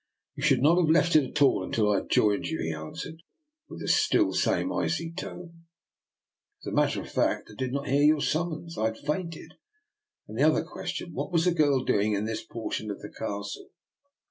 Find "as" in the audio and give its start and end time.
6.63-6.71